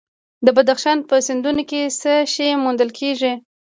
[0.45, 3.33] د بدخشان په سیندونو کې څه شی موندل کیږي؟